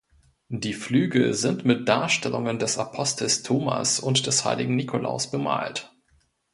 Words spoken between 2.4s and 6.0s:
des Apostels Thomas und des heiligen Nikolaus bemalt.